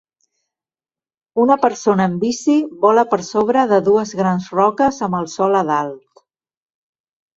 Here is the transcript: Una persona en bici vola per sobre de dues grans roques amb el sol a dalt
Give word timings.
Una 1.43 1.57
persona 1.65 2.07
en 2.11 2.15
bici 2.23 2.55
vola 2.87 3.05
per 3.11 3.21
sobre 3.27 3.67
de 3.75 3.79
dues 3.91 4.17
grans 4.23 4.49
roques 4.61 4.99
amb 5.09 5.19
el 5.23 5.33
sol 5.39 5.59
a 5.61 5.63
dalt 5.69 6.25